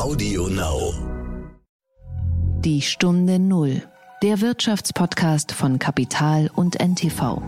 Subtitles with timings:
[0.00, 0.94] Audio Now.
[2.64, 3.82] Die Stunde Null.
[4.22, 7.42] Der Wirtschaftspodcast von Kapital und NTV.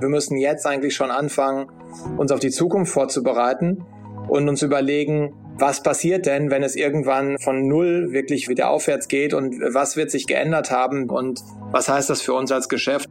[0.00, 1.70] Wir müssen jetzt eigentlich schon anfangen,
[2.16, 3.84] uns auf die Zukunft vorzubereiten
[4.26, 9.32] und uns überlegen, was passiert denn, wenn es irgendwann von Null wirklich wieder aufwärts geht
[9.34, 11.40] und was wird sich geändert haben und
[11.70, 13.08] was heißt das für uns als Geschäft?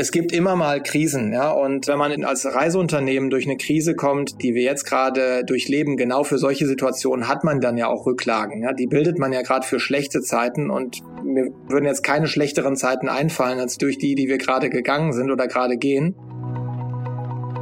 [0.00, 4.40] Es gibt immer mal Krisen, ja, und wenn man als Reiseunternehmen durch eine Krise kommt,
[4.40, 8.62] die wir jetzt gerade durchleben, genau für solche Situationen hat man dann ja auch Rücklagen.
[8.62, 12.76] Ja, die bildet man ja gerade für schlechte Zeiten und mir würden jetzt keine schlechteren
[12.76, 16.14] Zeiten einfallen als durch die, die wir gerade gegangen sind oder gerade gehen.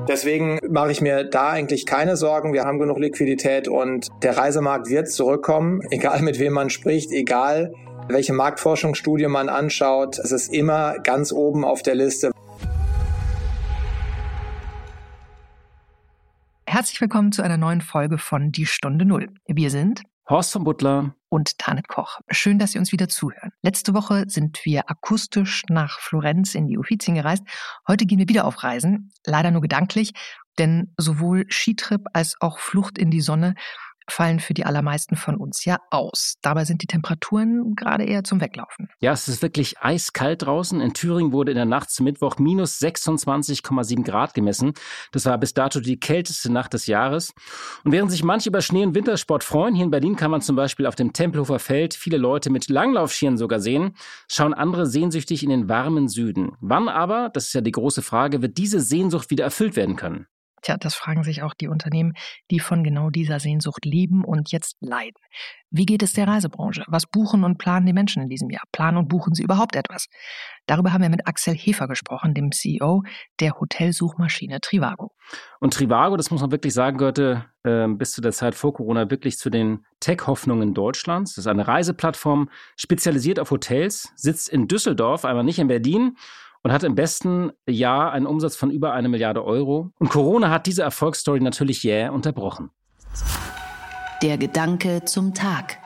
[0.07, 2.53] Deswegen mache ich mir da eigentlich keine Sorgen.
[2.53, 7.73] Wir haben genug Liquidität und der Reisemarkt wird zurückkommen, egal mit wem man spricht, egal
[8.09, 10.19] welche Marktforschungsstudie man anschaut.
[10.19, 12.31] Es ist immer ganz oben auf der Liste.
[16.67, 19.29] Herzlich willkommen zu einer neuen Folge von Die Stunde Null.
[19.47, 22.19] Wir sind Horst von Butler und Tanit Koch.
[22.31, 23.53] Schön, dass Sie uns wieder zuhören.
[23.63, 27.45] Letzte Woche sind wir akustisch nach Florenz in die Uffizien gereist.
[27.87, 30.13] Heute gehen wir wieder auf Reisen, leider nur gedanklich,
[30.59, 33.55] denn sowohl Skitrip als auch Flucht in die Sonne
[34.11, 36.35] fallen für die allermeisten von uns ja aus.
[36.43, 38.89] Dabei sind die Temperaturen gerade eher zum Weglaufen.
[39.01, 40.81] Ja, es ist wirklich eiskalt draußen.
[40.81, 44.73] In Thüringen wurde in der Nacht zum Mittwoch minus 26,7 Grad gemessen.
[45.13, 47.33] Das war bis dato die kälteste Nacht des Jahres.
[47.85, 50.57] Und während sich manche über Schnee- und Wintersport freuen, hier in Berlin kann man zum
[50.57, 53.97] Beispiel auf dem Tempelhofer Feld viele Leute mit Langlaufschieren sogar sehen,
[54.29, 56.53] schauen andere sehnsüchtig in den warmen Süden.
[56.61, 60.27] Wann aber, das ist ja die große Frage, wird diese Sehnsucht wieder erfüllt werden können?
[60.67, 62.15] Tja, das fragen sich auch die Unternehmen,
[62.51, 65.15] die von genau dieser Sehnsucht leben und jetzt leiden.
[65.71, 66.83] Wie geht es der Reisebranche?
[66.89, 68.65] Was buchen und planen die Menschen in diesem Jahr?
[68.73, 70.07] Planen und buchen sie überhaupt etwas?
[70.67, 73.05] Darüber haben wir mit Axel Hefer gesprochen, dem CEO
[73.39, 75.13] der Hotelsuchmaschine Trivago.
[75.61, 79.09] Und Trivago, das muss man wirklich sagen, gehörte äh, bis zu der Zeit vor Corona
[79.09, 81.37] wirklich zu den Tech-Hoffnungen Deutschlands.
[81.37, 86.17] Das ist eine Reiseplattform spezialisiert auf Hotels, sitzt in Düsseldorf, einmal nicht in Berlin
[86.67, 89.93] und hat im besten Jahr einen Umsatz von über eine Milliarde Euro.
[90.01, 92.71] Und Corona hat diese Erfolgsstory natürlich jäh unterbrochen.
[94.21, 95.79] Der Gedanke zum Tag.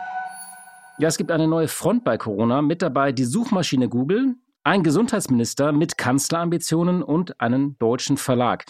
[0.99, 2.63] Ja, es gibt eine neue Front bei Corona.
[2.63, 8.65] Mit dabei die Suchmaschine Google, ein Gesundheitsminister mit Kanzlerambitionen und einen deutschen Verlag.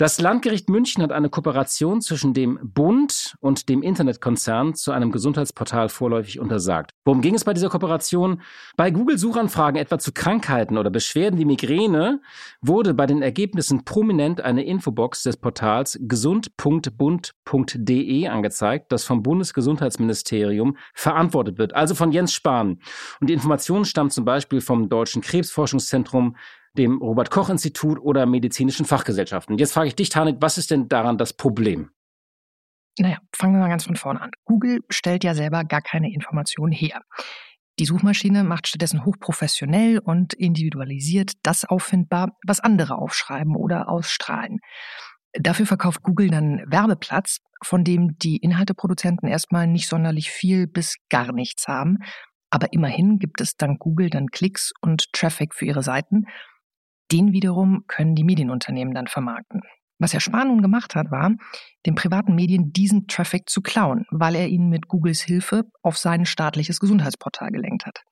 [0.00, 5.90] Das Landgericht München hat eine Kooperation zwischen dem Bund und dem Internetkonzern zu einem Gesundheitsportal
[5.90, 6.92] vorläufig untersagt.
[7.04, 8.40] Worum ging es bei dieser Kooperation?
[8.78, 12.22] Bei Google-Suchanfragen etwa zu Krankheiten oder Beschwerden wie Migräne
[12.62, 21.58] wurde bei den Ergebnissen prominent eine Infobox des Portals gesund.bund.de angezeigt, das vom Bundesgesundheitsministerium verantwortet
[21.58, 22.80] wird, also von Jens Spahn.
[23.20, 26.36] Und die Information stammt zum Beispiel vom Deutschen Krebsforschungszentrum,
[26.76, 29.58] dem Robert Koch Institut oder medizinischen Fachgesellschaften.
[29.58, 31.90] Jetzt frage ich dich, Tanit, was ist denn daran das Problem?
[32.98, 34.30] Naja, fangen wir mal ganz von vorne an.
[34.44, 37.02] Google stellt ja selber gar keine Informationen her.
[37.78, 44.58] Die Suchmaschine macht stattdessen hochprofessionell und individualisiert das auffindbar, was andere aufschreiben oder ausstrahlen.
[45.32, 51.32] Dafür verkauft Google dann Werbeplatz, von dem die Inhalteproduzenten erstmal nicht sonderlich viel bis gar
[51.32, 51.98] nichts haben.
[52.50, 56.26] Aber immerhin gibt es dank Google dann Klicks und Traffic für ihre Seiten
[57.12, 59.62] den wiederum können die Medienunternehmen dann vermarkten.
[59.98, 61.30] Was Herr Spahn nun gemacht hat, war,
[61.84, 66.24] den privaten Medien diesen Traffic zu klauen, weil er ihn mit Googles Hilfe auf sein
[66.24, 68.02] staatliches Gesundheitsportal gelenkt hat.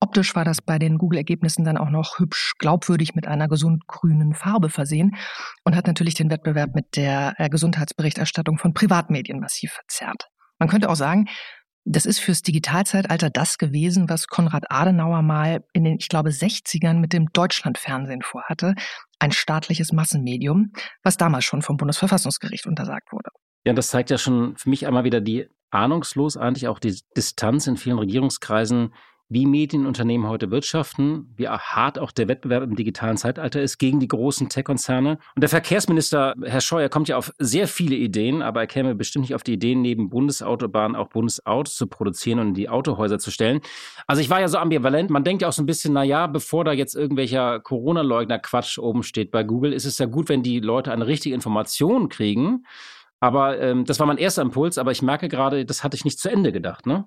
[0.00, 4.68] Optisch war das bei den Google-Ergebnissen dann auch noch hübsch glaubwürdig mit einer gesund-grünen Farbe
[4.68, 5.16] versehen
[5.64, 10.28] und hat natürlich den Wettbewerb mit der äh, Gesundheitsberichterstattung von Privatmedien massiv verzerrt.
[10.58, 11.26] Man könnte auch sagen,
[11.84, 16.94] das ist fürs Digitalzeitalter das gewesen, was Konrad Adenauer mal in den, ich glaube, 60ern
[16.94, 18.74] mit dem Deutschlandfernsehen vorhatte.
[19.18, 23.30] Ein staatliches Massenmedium, was damals schon vom Bundesverfassungsgericht untersagt wurde.
[23.64, 27.66] Ja, das zeigt ja schon für mich einmal wieder die ahnungslos eigentlich auch die Distanz
[27.66, 28.92] in vielen Regierungskreisen
[29.30, 34.08] wie Medienunternehmen heute wirtschaften, wie hart auch der Wettbewerb im digitalen Zeitalter ist gegen die
[34.08, 35.18] großen Tech-Konzerne.
[35.36, 39.22] Und der Verkehrsminister, Herr Scheuer, kommt ja auf sehr viele Ideen, aber er käme bestimmt
[39.22, 43.30] nicht auf die Ideen, neben Bundesautobahnen auch Bundesautos zu produzieren und in die Autohäuser zu
[43.30, 43.60] stellen.
[44.08, 45.10] Also ich war ja so ambivalent.
[45.10, 49.04] Man denkt ja auch so ein bisschen, na ja, bevor da jetzt irgendwelcher Corona-Leugner-Quatsch oben
[49.04, 52.64] steht bei Google, ist es ja gut, wenn die Leute eine richtige Information kriegen.
[53.20, 56.18] Aber ähm, das war mein erster Impuls, aber ich merke gerade, das hatte ich nicht
[56.18, 57.04] zu Ende gedacht, ne?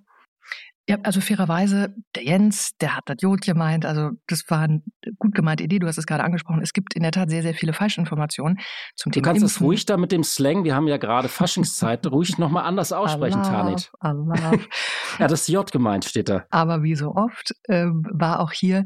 [0.89, 4.81] Ja, also fairerweise, der Jens, der hat das Jod gemeint, also das war eine
[5.17, 6.61] gut gemeinte Idee, du hast es gerade angesprochen.
[6.61, 8.59] Es gibt in der Tat sehr, sehr viele Falschinformationen
[8.95, 9.55] zum du Thema Du kannst Impfen.
[9.55, 13.39] es ruhig da mit dem Slang, wir haben ja gerade Faschingszeit, ruhig nochmal anders aussprechen,
[13.39, 13.91] Allah, Tanit.
[14.01, 14.53] Allah.
[15.19, 16.45] ja, das J gemeint steht da.
[16.49, 18.83] Aber wie so oft äh, war auch hier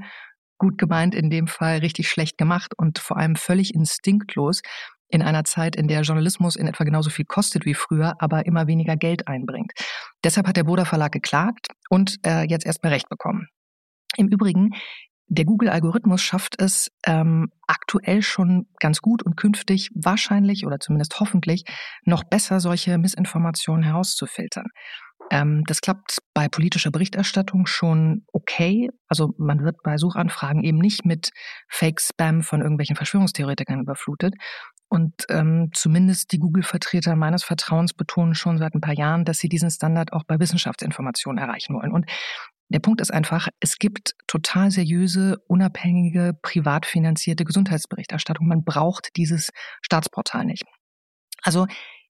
[0.59, 4.61] gut gemeint, in dem Fall richtig schlecht gemacht und vor allem völlig instinktlos.
[5.09, 8.67] In einer Zeit, in der Journalismus in etwa genauso viel kostet wie früher, aber immer
[8.67, 9.71] weniger Geld einbringt.
[10.23, 13.47] Deshalb hat der Boda Verlag geklagt und äh, jetzt erstmal Recht bekommen.
[14.17, 14.71] Im Übrigen,
[15.29, 21.63] der Google-Algorithmus schafft es ähm, aktuell schon ganz gut und künftig wahrscheinlich oder zumindest hoffentlich
[22.05, 24.67] noch besser, solche Missinformationen herauszufiltern.
[25.29, 28.89] Ähm, das klappt bei politischer Berichterstattung schon okay.
[29.09, 31.31] Also man wird bei Suchanfragen eben nicht mit
[31.67, 34.33] Fake-Spam von irgendwelchen Verschwörungstheoretikern überflutet.
[34.89, 39.49] Und ähm, zumindest die Google-Vertreter meines Vertrauens betonen schon seit ein paar Jahren, dass sie
[39.49, 41.91] diesen Standard auch bei Wissenschaftsinformationen erreichen wollen.
[41.91, 42.05] Und
[42.69, 48.47] der Punkt ist einfach, es gibt total seriöse, unabhängige, privat finanzierte Gesundheitsberichterstattung.
[48.47, 49.51] Man braucht dieses
[49.81, 50.63] Staatsportal nicht.
[51.43, 51.67] Also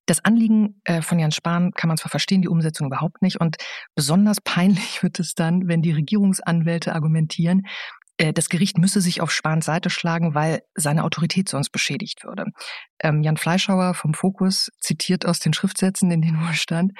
[0.07, 3.39] das Anliegen äh, von Jan Spahn kann man zwar verstehen, die Umsetzung überhaupt nicht.
[3.39, 3.57] Und
[3.93, 7.67] besonders peinlich wird es dann, wenn die Regierungsanwälte argumentieren,
[8.17, 12.45] das Gericht müsse sich auf Spahns Seite schlagen, weil seine Autorität sonst beschädigt würde.
[12.99, 16.93] Ähm, Jan Fleischhauer vom Fokus zitiert aus den Schriftsätzen, in denen wohl stand,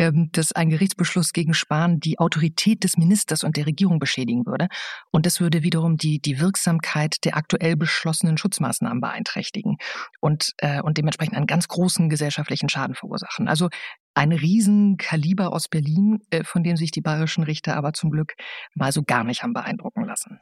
[0.00, 4.68] ähm, dass ein Gerichtsbeschluss gegen Spahn die Autorität des Ministers und der Regierung beschädigen würde.
[5.10, 9.76] Und das würde wiederum die, die Wirksamkeit der aktuell beschlossenen Schutzmaßnahmen beeinträchtigen
[10.20, 13.46] und, äh, und dementsprechend einen ganz großen gesellschaftlichen Schaden verursachen.
[13.46, 13.68] Also
[14.14, 18.34] ein Riesenkaliber aus Berlin, äh, von dem sich die bayerischen Richter aber zum Glück
[18.74, 20.40] mal so gar nicht haben beeindrucken lassen.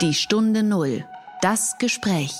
[0.00, 1.04] Die Stunde Null.
[1.40, 2.32] Das Gespräch.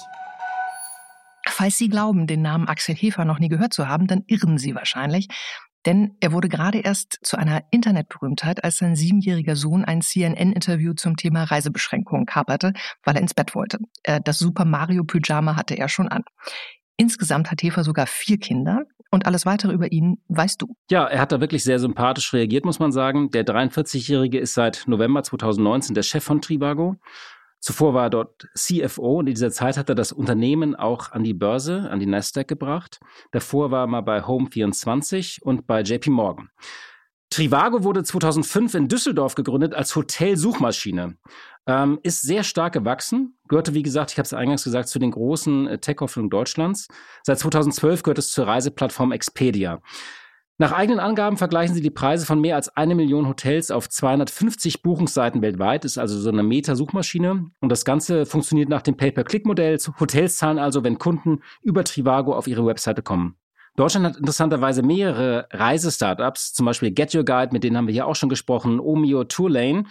[1.48, 4.74] Falls Sie glauben, den Namen Axel Hefer noch nie gehört zu haben, dann irren Sie
[4.74, 5.28] wahrscheinlich.
[5.84, 11.16] Denn er wurde gerade erst zu einer Internetberühmtheit, als sein siebenjähriger Sohn ein CNN-Interview zum
[11.16, 12.72] Thema Reisebeschränkungen kaperte,
[13.02, 13.78] weil er ins Bett wollte.
[14.04, 16.22] Äh, das Super Mario Pyjama hatte er schon an.
[16.96, 20.74] Insgesamt hat Hefer sogar vier Kinder und alles weitere über ihn weißt du.
[20.90, 23.30] Ja, er hat da wirklich sehr sympathisch reagiert, muss man sagen.
[23.30, 26.96] Der 43-Jährige ist seit November 2019 der Chef von Trivago
[27.62, 31.22] Zuvor war er dort CFO und in dieser Zeit hat er das Unternehmen auch an
[31.22, 32.98] die Börse, an die Nasdaq gebracht.
[33.30, 36.50] Davor war er mal bei Home24 und bei JP Morgan.
[37.32, 41.16] Trivago wurde 2005 in Düsseldorf gegründet als Hotelsuchmaschine.
[41.66, 45.12] Ähm, ist sehr stark gewachsen, gehörte, wie gesagt, ich habe es eingangs gesagt, zu den
[45.12, 46.88] großen äh, Tech-Hoffnungen Deutschlands.
[47.22, 49.80] Seit 2012 gehört es zur Reiseplattform Expedia.
[50.58, 54.82] Nach eigenen Angaben vergleichen sie die Preise von mehr als eine Million Hotels auf 250
[54.82, 55.84] Buchungsseiten weltweit.
[55.84, 57.46] Ist also so eine Meta-Suchmaschine.
[57.60, 59.78] Und das Ganze funktioniert nach dem Pay-per-Click-Modell.
[59.98, 63.36] Hotels zahlen also, wenn Kunden über Trivago auf ihre Webseite kommen.
[63.76, 68.06] Deutschland hat interessanterweise mehrere Reisestartups, zum Beispiel Get Your Guide, mit denen haben wir hier
[68.06, 69.84] auch schon gesprochen, Omio Tourlane.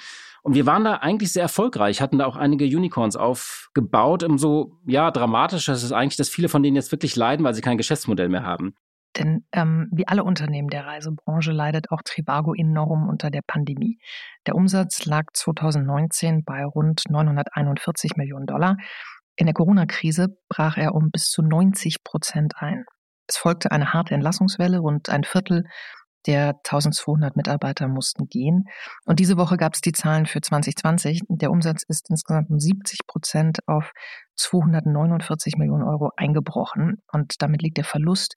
[0.44, 4.24] Und wir waren da eigentlich sehr erfolgreich, hatten da auch einige Unicorns aufgebaut.
[4.24, 7.62] Umso ja, dramatischer ist es eigentlich, dass viele von denen jetzt wirklich leiden, weil sie
[7.62, 8.76] kein Geschäftsmodell mehr haben.
[9.18, 14.00] Denn ähm, wie alle Unternehmen der Reisebranche leidet auch Trivago enorm unter der Pandemie.
[14.48, 18.78] Der Umsatz lag 2019 bei rund 941 Millionen Dollar.
[19.36, 22.86] In der Corona-Krise brach er um bis zu 90 Prozent ein.
[23.32, 25.64] Es folgte eine harte Entlassungswelle, rund ein Viertel
[26.28, 28.66] der 1200 Mitarbeiter mussten gehen.
[29.06, 31.22] Und diese Woche gab es die Zahlen für 2020.
[31.30, 33.94] Der Umsatz ist insgesamt um 70 Prozent auf
[34.36, 37.02] 249 Millionen Euro eingebrochen.
[37.12, 38.36] Und damit liegt der Verlust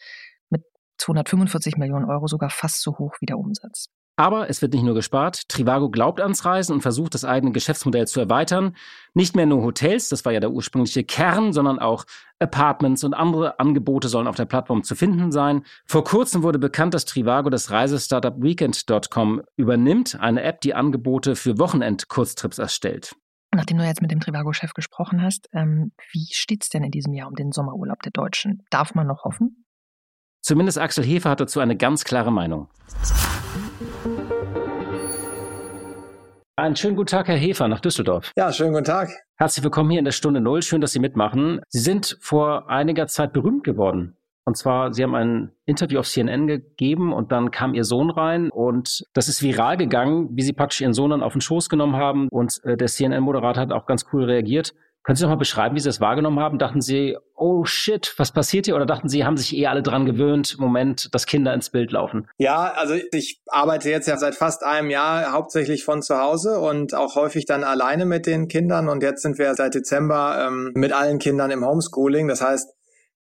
[0.99, 3.88] 245 Millionen Euro sogar fast so hoch wie der Umsatz.
[4.16, 5.49] Aber es wird nicht nur gespart.
[5.49, 8.76] Trivago glaubt ans Reisen und versucht, das eigene Geschäftsmodell zu erweitern.
[9.12, 12.05] Nicht mehr nur Hotels, das war ja der ursprüngliche Kern, sondern auch
[12.38, 15.64] Apartments und andere Angebote sollen auf der Plattform zu finden sein.
[15.84, 21.59] Vor kurzem wurde bekannt, dass Trivago das Reisestartup Weekend.com übernimmt, eine App, die Angebote für
[21.59, 23.16] Wochenend-Kurztrips erstellt.
[23.52, 27.28] Nachdem du jetzt mit dem Trivago-Chef gesprochen hast, ähm, wie steht's denn in diesem Jahr
[27.28, 28.62] um den Sommerurlaub der Deutschen?
[28.71, 29.64] Darf man noch hoffen?
[30.40, 32.68] Zumindest Axel Hefer hat dazu eine ganz klare Meinung.
[36.56, 38.30] Einen schönen guten Tag, Herr Hefer, nach Düsseldorf.
[38.37, 39.11] Ja, schönen guten Tag.
[39.34, 40.62] Herzlich willkommen hier in der Stunde Null.
[40.62, 41.61] Schön, dass Sie mitmachen.
[41.68, 44.16] Sie sind vor einiger Zeit berühmt geworden.
[44.44, 48.50] Und zwar, Sie haben ein Interview auf CNN gegeben und dann kam Ihr Sohn rein
[48.50, 51.96] und das ist viral gegangen, wie Sie praktisch Ihren Sohn dann auf den Schoß genommen
[51.96, 54.75] haben und äh, der CNN-Moderator hat auch ganz cool reagiert.
[55.04, 56.58] Können Sie noch mal beschreiben, wie Sie das wahrgenommen haben?
[56.58, 58.75] Dachten Sie, oh shit, was passiert hier?
[58.75, 62.26] Oder dachten Sie, haben sich eh alle dran gewöhnt, Moment, dass Kinder ins Bild laufen?
[62.38, 66.94] Ja, also ich arbeite jetzt ja seit fast einem Jahr hauptsächlich von zu Hause und
[66.94, 68.88] auch häufig dann alleine mit den Kindern.
[68.88, 72.26] Und jetzt sind wir seit Dezember ähm, mit allen Kindern im Homeschooling.
[72.26, 72.66] Das heißt,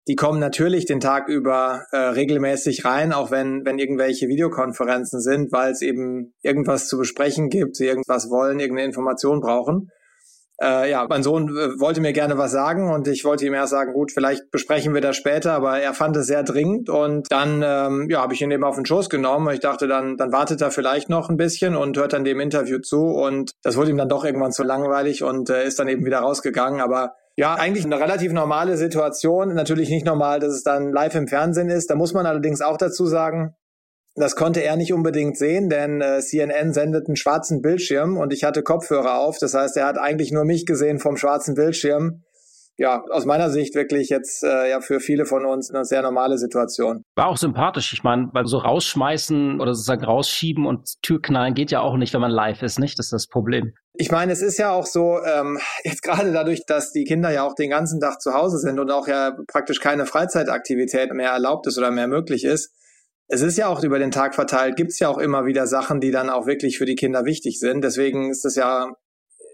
[0.08, 5.52] die kommen natürlich den Tag über äh, regelmäßig rein, auch wenn, wenn irgendwelche Videokonferenzen sind,
[5.52, 9.90] weil es eben irgendwas zu besprechen gibt, sie irgendwas wollen, irgendeine Information brauchen
[10.62, 13.72] äh, ja, mein Sohn äh, wollte mir gerne was sagen und ich wollte ihm erst
[13.72, 17.64] sagen, gut, vielleicht besprechen wir das später, aber er fand es sehr dringend und dann
[17.66, 19.54] ähm, ja, habe ich ihn eben auf den Schoß genommen.
[19.54, 22.80] Ich dachte, dann, dann wartet er vielleicht noch ein bisschen und hört dann dem Interview
[22.80, 26.06] zu und das wurde ihm dann doch irgendwann zu langweilig und äh, ist dann eben
[26.06, 26.82] wieder rausgegangen.
[26.82, 29.56] Aber Ja, eigentlich eine relativ normale Situation.
[29.56, 31.90] Natürlich nicht normal, dass es dann live im Fernsehen ist.
[31.90, 33.56] Da muss man allerdings auch dazu sagen,
[34.16, 38.44] das konnte er nicht unbedingt sehen, denn äh, CNN sendet einen schwarzen Bildschirm und ich
[38.44, 39.38] hatte Kopfhörer auf.
[39.40, 42.24] Das heißt, er hat eigentlich nur mich gesehen vom schwarzen Bildschirm
[42.78, 46.38] ja, aus meiner Sicht wirklich jetzt äh, ja für viele von uns eine sehr normale
[46.38, 47.04] Situation.
[47.16, 47.94] War auch sympathisch.
[47.94, 52.22] Ich meine, weil so rausschmeißen oder sozusagen rausschieben und Türknallen geht ja auch nicht, wenn
[52.22, 52.98] man live ist, nicht?
[52.98, 53.74] Das ist das Problem.
[53.96, 57.44] Ich meine, es ist ja auch so, ähm, jetzt gerade dadurch, dass die Kinder ja
[57.44, 61.68] auch den ganzen Tag zu Hause sind und auch ja praktisch keine Freizeitaktivität mehr erlaubt
[61.68, 62.74] ist oder mehr möglich ist,
[63.28, 66.00] es ist ja auch über den Tag verteilt, gibt es ja auch immer wieder Sachen,
[66.00, 67.84] die dann auch wirklich für die Kinder wichtig sind.
[67.84, 68.92] Deswegen ist es ja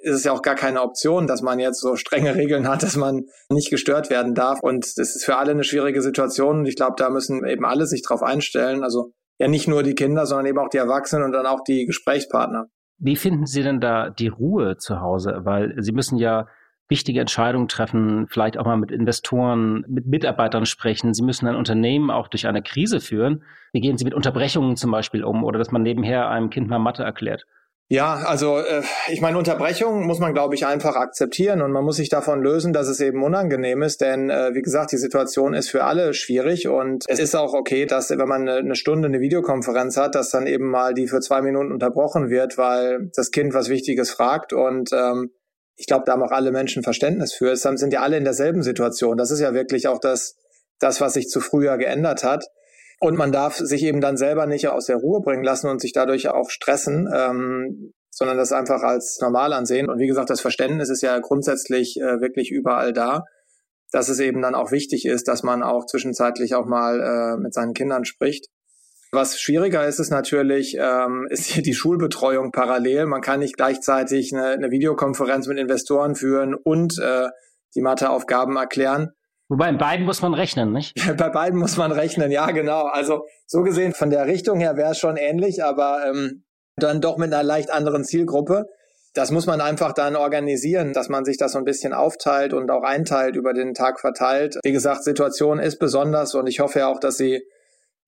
[0.02, 2.96] ist es ja auch gar keine Option, dass man jetzt so strenge Regeln hat, dass
[2.96, 4.60] man nicht gestört werden darf.
[4.62, 6.60] Und das ist für alle eine schwierige Situation.
[6.60, 8.84] Und ich glaube, da müssen eben alle sich drauf einstellen.
[8.84, 11.86] Also ja nicht nur die Kinder, sondern eben auch die Erwachsenen und dann auch die
[11.86, 12.68] Gesprächspartner.
[12.98, 15.42] Wie finden Sie denn da die Ruhe zu Hause?
[15.44, 16.48] Weil Sie müssen ja
[16.90, 21.14] wichtige Entscheidungen treffen, vielleicht auch mal mit Investoren, mit Mitarbeitern sprechen.
[21.14, 23.44] Sie müssen ein Unternehmen auch durch eine Krise führen.
[23.72, 26.80] Wie gehen Sie mit Unterbrechungen zum Beispiel um oder dass man nebenher einem Kind mal
[26.80, 27.46] Mathe erklärt?
[27.92, 31.96] Ja, also äh, ich meine, Unterbrechung muss man, glaube ich, einfach akzeptieren und man muss
[31.96, 35.72] sich davon lösen, dass es eben unangenehm ist, denn äh, wie gesagt, die Situation ist
[35.72, 39.98] für alle schwierig und es ist auch okay, dass wenn man eine, Stunde eine Videokonferenz
[39.98, 43.70] hat, dass dann eben mal die für zwei Minuten unterbrochen wird, weil das Kind was
[43.70, 45.32] Wichtiges fragt und ähm,
[45.80, 47.52] ich glaube, da haben auch alle Menschen Verständnis für.
[47.54, 49.16] Es sind ja alle in derselben Situation.
[49.16, 50.36] Das ist ja wirklich auch das,
[50.78, 52.48] das, was sich zu früher geändert hat.
[53.00, 55.94] Und man darf sich eben dann selber nicht aus der Ruhe bringen lassen und sich
[55.94, 59.90] dadurch auch stressen, ähm, sondern das einfach als normal ansehen.
[59.90, 63.24] Und wie gesagt, das Verständnis ist ja grundsätzlich äh, wirklich überall da,
[63.94, 67.54] dass es eben dann auch wichtig ist, dass man auch zwischenzeitlich auch mal äh, mit
[67.54, 68.48] seinen Kindern spricht.
[69.12, 73.06] Was schwieriger ist, ist natürlich, ähm, ist hier die Schulbetreuung parallel.
[73.06, 77.30] Man kann nicht gleichzeitig eine, eine Videokonferenz mit Investoren führen und äh,
[77.76, 79.12] die Matheaufgaben erklären.
[79.48, 80.94] Wobei, in beiden muss man rechnen, nicht?
[81.18, 82.86] Bei beiden muss man rechnen, ja, genau.
[82.86, 86.44] Also so gesehen, von der Richtung her wäre es schon ähnlich, aber ähm,
[86.78, 88.68] dann doch mit einer leicht anderen Zielgruppe.
[89.16, 92.70] Das muss man einfach dann organisieren, dass man sich das so ein bisschen aufteilt und
[92.70, 94.60] auch einteilt, über den Tag verteilt.
[94.64, 97.42] Wie gesagt, Situation ist besonders und ich hoffe ja auch, dass sie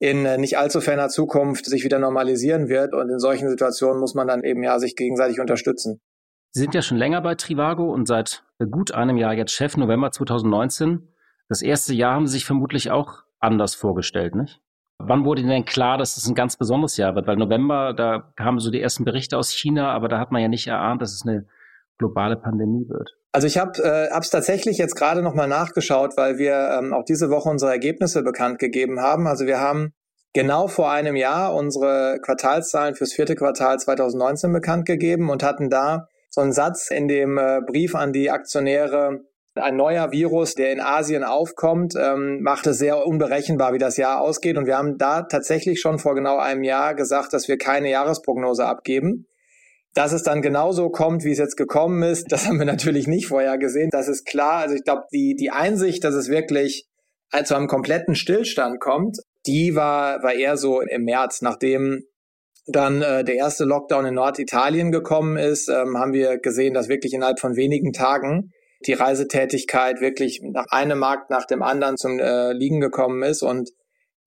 [0.02, 2.94] in äh, nicht allzu ferner Zukunft sich wieder normalisieren wird.
[2.94, 6.02] Und in solchen Situationen muss man dann eben ja sich gegenseitig unterstützen.
[6.50, 10.12] Sie sind ja schon länger bei Trivago und seit gut einem Jahr jetzt Chef, November
[10.12, 11.08] 2019.
[11.50, 14.60] Das erste Jahr haben Sie sich vermutlich auch anders vorgestellt, nicht?
[14.98, 17.28] Wann wurde Ihnen denn klar, dass es ein ganz besonderes Jahr wird?
[17.28, 20.48] Weil November, da kamen so die ersten Berichte aus China, aber da hat man ja
[20.48, 21.46] nicht erahnt, dass es eine
[21.98, 23.12] globale Pandemie wird.
[23.32, 27.30] Also ich habe es äh, tatsächlich jetzt gerade nochmal nachgeschaut, weil wir ähm, auch diese
[27.30, 29.28] Woche unsere Ergebnisse bekannt gegeben haben.
[29.28, 29.94] Also wir haben
[30.34, 36.08] genau vor einem Jahr unsere Quartalszahlen fürs vierte Quartal 2019 bekannt gegeben und hatten da
[36.30, 39.22] so einen Satz in dem äh, Brief an die Aktionäre
[39.56, 44.22] ein neuer Virus, der in Asien aufkommt, ähm, macht es sehr unberechenbar, wie das Jahr
[44.22, 44.58] ausgeht.
[44.58, 48.66] Und wir haben da tatsächlich schon vor genau einem Jahr gesagt, dass wir keine Jahresprognose
[48.66, 49.28] abgeben.
[49.94, 53.28] Dass es dann genauso kommt, wie es jetzt gekommen ist, das haben wir natürlich nicht
[53.28, 53.90] vorher gesehen.
[53.92, 54.62] Das ist klar.
[54.62, 56.88] Also ich glaube, die, die Einsicht, dass es wirklich
[57.44, 62.04] zu einem kompletten Stillstand kommt, die war, war eher so im März, nachdem
[62.68, 67.14] dann äh, der erste Lockdown in Norditalien gekommen ist, ähm, haben wir gesehen, dass wirklich
[67.14, 68.52] innerhalb von wenigen Tagen
[68.86, 73.70] die Reisetätigkeit wirklich nach einem Markt nach dem anderen zum äh, Liegen gekommen ist und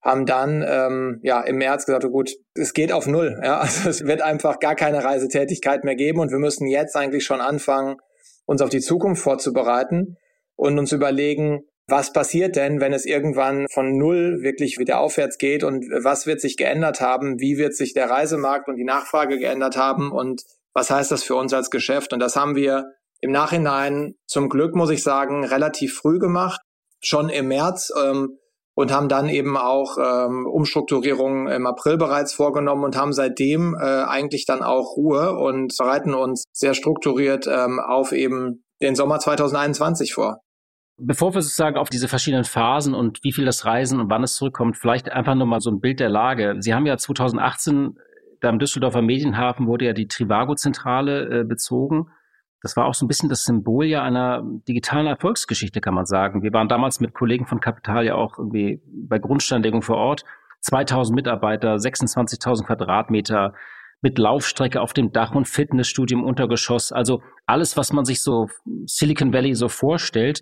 [0.05, 3.41] haben dann ähm, ja im März gesagt, oh gut, es geht auf null.
[3.43, 3.61] Ja?
[3.61, 7.41] Also es wird einfach gar keine Reisetätigkeit mehr geben und wir müssen jetzt eigentlich schon
[7.41, 7.97] anfangen,
[8.45, 10.19] uns auf die Zukunft vorzubereiten
[10.57, 15.65] und uns überlegen, was passiert denn, wenn es irgendwann von null wirklich wieder aufwärts geht
[15.65, 17.41] und was wird sich geändert haben?
[17.41, 20.43] Wie wird sich der Reisemarkt und die Nachfrage geändert haben und
[20.73, 22.13] was heißt das für uns als Geschäft?
[22.13, 26.61] Und das haben wir im Nachhinein zum Glück, muss ich sagen, relativ früh gemacht,
[27.01, 28.39] schon im März ähm,
[28.75, 33.85] und haben dann eben auch ähm, Umstrukturierungen im April bereits vorgenommen und haben seitdem äh,
[33.85, 40.15] eigentlich dann auch Ruhe und bereiten uns sehr strukturiert ähm, auf eben den Sommer 2021
[40.15, 40.41] vor.
[40.97, 44.35] Bevor wir sozusagen auf diese verschiedenen Phasen und wie viel das Reisen und wann es
[44.35, 46.57] zurückkommt, vielleicht einfach nur mal so ein Bild der Lage.
[46.61, 47.97] Sie haben ja 2018
[48.41, 52.11] da im Düsseldorfer Medienhafen wurde ja die Trivago-Zentrale äh, bezogen
[52.65, 56.43] das war auch so ein bisschen das Symbol ja einer digitalen Erfolgsgeschichte, kann man sagen.
[56.43, 60.25] Wir waren damals mit Kollegen von Kapital ja auch irgendwie bei Grundsteinlegung vor Ort.
[60.63, 63.53] 2000 Mitarbeiter, 26.000 Quadratmeter
[64.01, 66.91] mit Laufstrecke auf dem Dach und Fitnessstudio im Untergeschoss.
[66.91, 68.49] Also alles, was man sich so
[68.87, 70.41] Silicon Valley so vorstellt.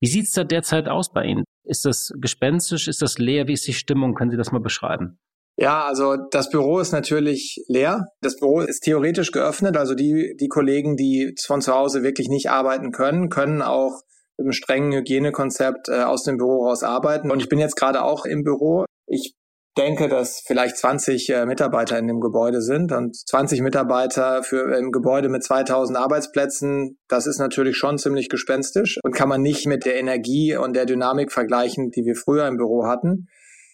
[0.00, 1.44] Wie sieht's da derzeit aus bei Ihnen?
[1.64, 2.88] Ist das gespenstisch?
[2.88, 3.46] Ist das leer?
[3.46, 4.14] Wie ist die Stimmung?
[4.14, 5.18] Können Sie das mal beschreiben?
[5.60, 8.12] Ja, also das Büro ist natürlich leer.
[8.20, 9.76] Das Büro ist theoretisch geöffnet.
[9.76, 14.02] Also die, die Kollegen, die von zu Hause wirklich nicht arbeiten können, können auch
[14.38, 17.32] einem strengen Hygienekonzept äh, aus dem Büro raus arbeiten.
[17.32, 18.84] Und ich bin jetzt gerade auch im Büro.
[19.06, 19.34] Ich
[19.76, 24.92] denke, dass vielleicht 20 äh, Mitarbeiter in dem Gebäude sind und 20 Mitarbeiter für im
[24.92, 29.84] Gebäude mit 2000 Arbeitsplätzen, das ist natürlich schon ziemlich gespenstisch und kann man nicht mit
[29.84, 33.26] der Energie und der Dynamik vergleichen, die wir früher im Büro hatten.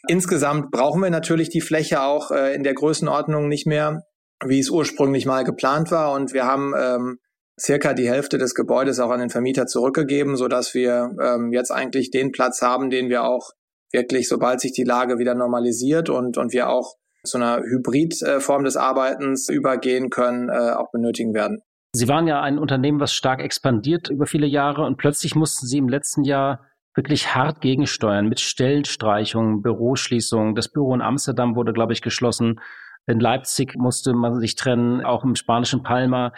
[0.08, 4.02] Insgesamt brauchen wir natürlich die Fläche auch äh, in der Größenordnung nicht mehr,
[4.44, 7.18] wie es ursprünglich mal geplant war und wir haben ähm,
[7.61, 11.70] circa die Hälfte des Gebäudes auch an den Vermieter zurückgegeben, so dass wir ähm, jetzt
[11.70, 13.50] eigentlich den Platz haben, den wir auch
[13.92, 16.94] wirklich, sobald sich die Lage wieder normalisiert und, und wir auch
[17.25, 21.62] zu einer Hybridform des Arbeitens übergehen können, äh, auch benötigen werden.
[21.92, 25.78] Sie waren ja ein Unternehmen, was stark expandiert über viele Jahre und plötzlich mussten Sie
[25.78, 30.54] im letzten Jahr wirklich hart gegensteuern mit Stellenstreichungen, Büroschließungen.
[30.54, 32.60] Das Büro in Amsterdam wurde, glaube ich, geschlossen.
[33.06, 36.32] In Leipzig musste man sich trennen, auch im spanischen Palma.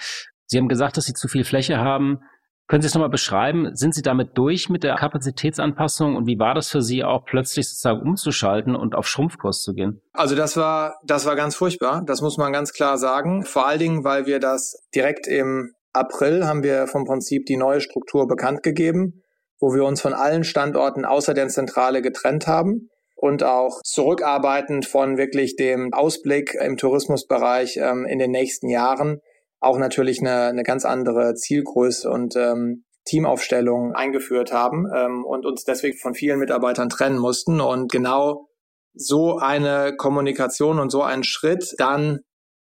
[0.46, 2.20] Sie haben gesagt, dass Sie zu viel Fläche haben.
[2.68, 3.76] Können Sie es nochmal beschreiben?
[3.76, 7.68] Sind Sie damit durch mit der Kapazitätsanpassung und wie war das für Sie auch plötzlich
[7.68, 10.00] sozusagen umzuschalten und auf Schrumpfkurs zu gehen?
[10.12, 12.02] Also das war, das war ganz furchtbar.
[12.04, 13.44] Das muss man ganz klar sagen.
[13.44, 17.80] Vor allen Dingen, weil wir das direkt im April haben wir vom Prinzip die neue
[17.80, 19.22] Struktur bekannt gegeben,
[19.60, 25.16] wo wir uns von allen Standorten außer der Zentrale getrennt haben und auch zurückarbeitend von
[25.16, 29.20] wirklich dem Ausblick im Tourismusbereich ähm, in den nächsten Jahren
[29.60, 35.64] auch natürlich eine, eine ganz andere Zielgröße und ähm, Teamaufstellung eingeführt haben ähm, und uns
[35.64, 37.60] deswegen von vielen Mitarbeitern trennen mussten.
[37.60, 38.48] Und genau
[38.94, 42.20] so eine Kommunikation und so einen Schritt dann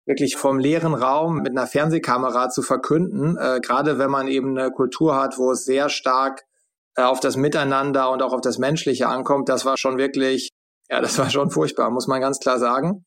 [0.07, 4.71] wirklich vom leeren Raum mit einer Fernsehkamera zu verkünden, äh, gerade wenn man eben eine
[4.71, 6.45] Kultur hat, wo es sehr stark
[6.97, 10.51] auf das Miteinander und auch auf das Menschliche ankommt, das war schon wirklich,
[10.89, 13.05] ja, das war schon furchtbar, muss man ganz klar sagen.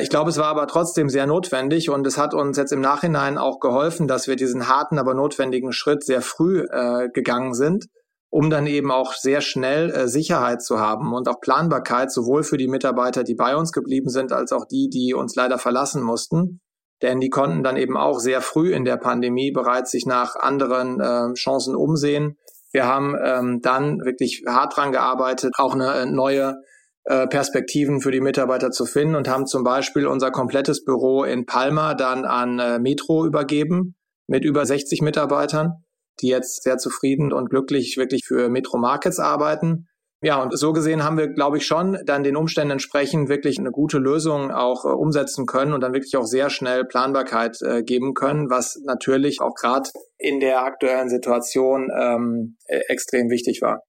[0.00, 3.36] Ich glaube, es war aber trotzdem sehr notwendig und es hat uns jetzt im Nachhinein
[3.36, 7.86] auch geholfen, dass wir diesen harten, aber notwendigen Schritt sehr früh äh, gegangen sind,
[8.30, 12.58] um dann eben auch sehr schnell äh, Sicherheit zu haben und auch Planbarkeit, sowohl für
[12.58, 16.60] die Mitarbeiter, die bei uns geblieben sind, als auch die, die uns leider verlassen mussten.
[17.02, 21.00] Denn die konnten dann eben auch sehr früh in der Pandemie bereits sich nach anderen
[21.00, 22.36] äh, Chancen umsehen.
[22.72, 26.56] Wir haben ähm, dann wirklich hart dran gearbeitet, auch eine äh, neue
[27.04, 31.46] äh, Perspektiven für die Mitarbeiter zu finden und haben zum Beispiel unser komplettes Büro in
[31.46, 35.84] Palma dann an äh, Metro übergeben mit über 60 Mitarbeitern,
[36.20, 39.87] die jetzt sehr zufrieden und glücklich wirklich für Metro Markets arbeiten.
[40.20, 43.70] Ja, und so gesehen haben wir, glaube ich, schon dann den Umständen entsprechend wirklich eine
[43.70, 48.14] gute Lösung auch äh, umsetzen können und dann wirklich auch sehr schnell Planbarkeit äh, geben
[48.14, 53.82] können, was natürlich auch gerade in der aktuellen Situation ähm, e-, extrem wichtig war.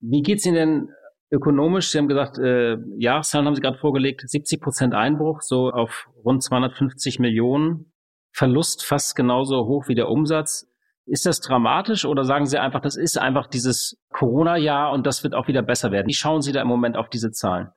[0.00, 0.88] Wie geht's Ihnen denn
[1.30, 6.08] ökonomisch, Sie haben gesagt, äh, Jahreszahlen haben Sie gerade vorgelegt, 70 Prozent Einbruch, so auf
[6.22, 7.90] rund 250 Millionen.
[8.36, 10.66] Verlust fast genauso hoch wie der Umsatz.
[11.06, 15.34] Ist das dramatisch oder sagen Sie einfach, das ist einfach dieses Corona-Jahr und das wird
[15.34, 16.06] auch wieder besser werden?
[16.08, 17.68] Wie schauen Sie da im Moment auf diese Zahlen?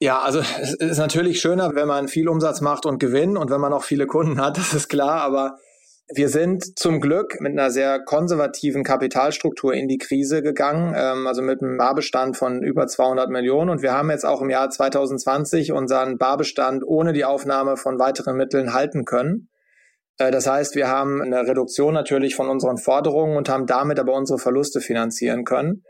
[0.00, 3.60] Ja, also es ist natürlich schöner, wenn man viel Umsatz macht und Gewinn und wenn
[3.60, 5.56] man auch viele Kunden hat, das ist klar, aber
[6.14, 11.42] wir sind zum Glück mit einer sehr konservativen Kapitalstruktur in die Krise gegangen, ähm, also
[11.42, 13.68] mit einem Barbestand von über 200 Millionen.
[13.68, 18.36] Und wir haben jetzt auch im Jahr 2020 unseren Barbestand ohne die Aufnahme von weiteren
[18.36, 19.50] Mitteln halten können.
[20.18, 24.14] Äh, das heißt, wir haben eine Reduktion natürlich von unseren Forderungen und haben damit aber
[24.14, 25.84] unsere Verluste finanzieren können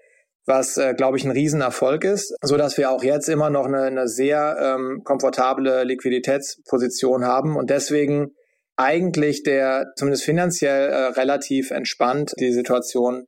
[0.49, 3.83] was, äh, glaube ich, ein Riesenerfolg ist, so dass wir auch jetzt immer noch eine,
[3.83, 8.35] eine sehr ähm, komfortable Liquiditätsposition haben und deswegen
[8.75, 13.27] eigentlich der zumindest finanziell äh, relativ entspannt die Situation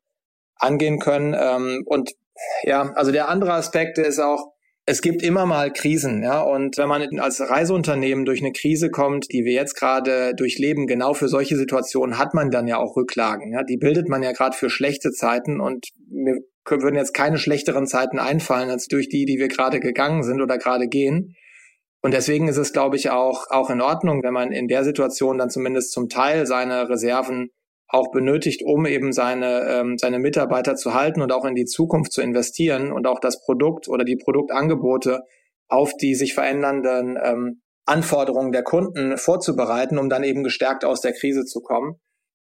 [0.57, 1.37] angehen können.
[1.39, 2.13] Ähm, und
[2.63, 4.53] ja, also der andere Aspekt ist auch,
[4.91, 9.33] es gibt immer mal Krisen, ja, und wenn man als Reiseunternehmen durch eine Krise kommt,
[9.33, 13.53] die wir jetzt gerade durchleben, genau für solche Situationen hat man dann ja auch Rücklagen,
[13.53, 17.87] ja, die bildet man ja gerade für schlechte Zeiten und mir würden jetzt keine schlechteren
[17.87, 21.37] Zeiten einfallen als durch die, die wir gerade gegangen sind oder gerade gehen.
[22.03, 25.39] Und deswegen ist es, glaube ich, auch, auch in Ordnung, wenn man in der Situation
[25.39, 27.51] dann zumindest zum Teil seine Reserven
[27.93, 32.13] auch benötigt, um eben seine, ähm, seine Mitarbeiter zu halten und auch in die Zukunft
[32.13, 35.23] zu investieren und auch das Produkt oder die Produktangebote
[35.69, 41.13] auf die sich verändernden ähm, Anforderungen der Kunden vorzubereiten, um dann eben gestärkt aus der
[41.13, 41.97] Krise zu kommen.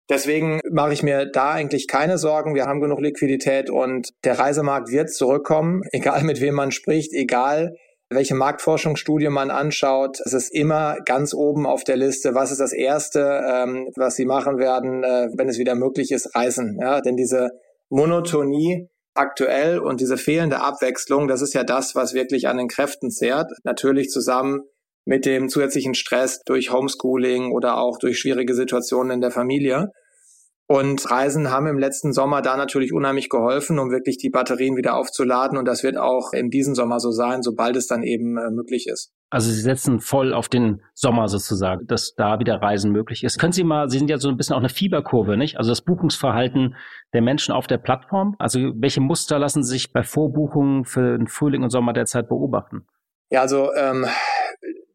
[0.09, 2.53] Deswegen mache ich mir da eigentlich keine Sorgen.
[2.53, 7.75] Wir haben genug Liquidität und der Reisemarkt wird zurückkommen, egal mit wem man spricht, egal
[8.11, 12.73] welche Marktforschungsstudie man anschaut, es ist immer ganz oben auf der Liste, was ist das
[12.73, 16.77] Erste, ähm, was sie machen werden, äh, wenn es wieder möglich ist, reisen.
[16.79, 16.99] Ja?
[16.99, 17.51] Denn diese
[17.89, 23.11] Monotonie aktuell und diese fehlende Abwechslung, das ist ja das, was wirklich an den Kräften
[23.11, 23.49] zehrt.
[23.63, 24.61] Natürlich zusammen
[25.05, 29.91] mit dem zusätzlichen Stress durch Homeschooling oder auch durch schwierige Situationen in der Familie.
[30.71, 34.95] Und Reisen haben im letzten Sommer da natürlich unheimlich geholfen, um wirklich die Batterien wieder
[34.95, 35.57] aufzuladen.
[35.57, 38.87] Und das wird auch in diesem Sommer so sein, sobald es dann eben äh, möglich
[38.87, 39.11] ist.
[39.29, 43.37] Also Sie setzen voll auf den Sommer sozusagen, dass da wieder Reisen möglich ist.
[43.37, 45.57] Können Sie mal, Sie sind ja so ein bisschen auch eine Fieberkurve, nicht?
[45.57, 46.77] Also das Buchungsverhalten
[47.13, 48.37] der Menschen auf der Plattform.
[48.39, 52.87] Also welche Muster lassen sich bei Vorbuchungen für den Frühling und Sommer derzeit beobachten?
[53.29, 54.05] Ja, also ähm,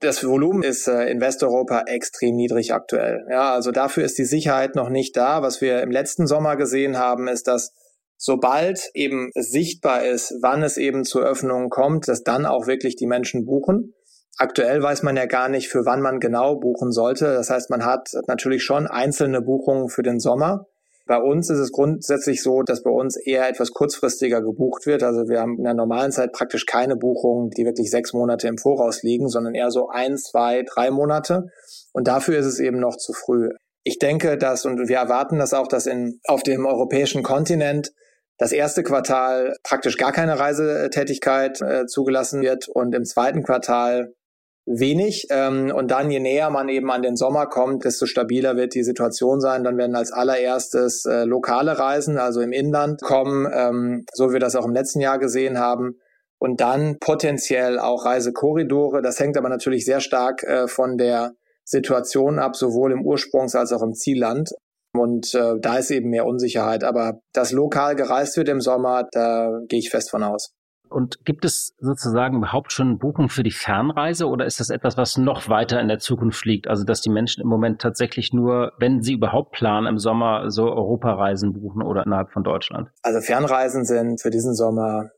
[0.01, 3.27] das Volumen ist äh, in Westeuropa extrem niedrig aktuell.
[3.31, 5.43] Ja, also dafür ist die Sicherheit noch nicht da.
[5.43, 7.73] Was wir im letzten Sommer gesehen haben, ist, dass
[8.17, 13.07] sobald eben sichtbar ist, wann es eben zur Öffnung kommt, dass dann auch wirklich die
[13.07, 13.95] Menschen buchen.
[14.39, 17.27] Aktuell weiß man ja gar nicht, für wann man genau buchen sollte.
[17.27, 20.67] Das heißt, man hat natürlich schon einzelne Buchungen für den Sommer.
[21.07, 25.05] Bei uns ist es grundsätzlich so, dass bei uns eher etwas kurzfristiger gebucht wird.
[25.05, 28.59] Also wir haben in der normalen Zeit praktisch keine Buchungen, die wirklich sechs Monate im
[28.59, 31.45] Voraus liegen, sondern eher so ein, zwei, drei Monate.
[31.93, 33.51] Und dafür ist es eben noch zu früh.
[33.85, 37.93] Ich denke, dass, und wir erwarten das auch, dass in, auf dem europäischen Kontinent
[38.37, 44.13] das erste Quartal praktisch gar keine Reisetätigkeit äh, zugelassen wird und im zweiten Quartal
[44.67, 45.27] wenig.
[45.31, 48.83] Ähm, und dann, je näher man eben an den Sommer kommt, desto stabiler wird die
[48.83, 49.65] Situation sein.
[49.65, 54.41] Dann werden als allererstes äh, lokale Reisen, also im Inland, kommen, ähm, so wie wir
[54.41, 55.99] das auch im letzten Jahr gesehen haben.
[56.39, 59.01] Und dann potenziell auch Reisekorridore.
[59.01, 61.33] Das hängt aber natürlich sehr stark äh, von der
[61.65, 64.51] Situation ab, sowohl im Ursprungs- als auch im Zielland.
[64.93, 66.85] Und äh, da ist eben mehr Unsicherheit.
[66.85, 70.53] Aber dass lokal gereist wird im Sommer, da gehe ich fest von aus.
[70.97, 75.19] Und gibt es sozusagen überhaupt schon Buchungen für die Fernreise oder ist das etwas, was
[75.19, 76.69] noch weiter in der Zukunft liegt?
[76.69, 80.63] Also, dass die Menschen im Moment tatsächlich nur, wenn sie überhaupt planen, im Sommer so
[80.63, 82.89] Europareisen buchen oder innerhalb von Deutschland?
[83.03, 85.11] Also, Fernreisen sind für diesen Sommer,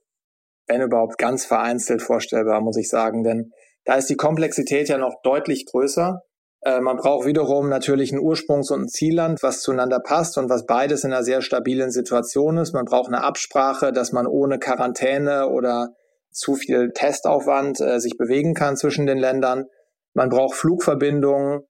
[0.66, 3.22] wenn überhaupt, ganz vereinzelt vorstellbar, muss ich sagen.
[3.22, 3.52] Denn
[3.84, 6.22] da ist die Komplexität ja noch deutlich größer.
[6.68, 10.66] Äh, man braucht wiederum natürlich ein Ursprungs- und ein Zielland, was zueinander passt und was
[10.66, 12.74] beides in einer sehr stabilen Situation ist.
[12.74, 15.94] Man braucht eine Absprache, dass man ohne Quarantäne oder
[16.30, 19.64] zu viel Testaufwand äh, sich bewegen kann zwischen den Ländern.
[20.12, 21.60] Man braucht Flugverbindungen,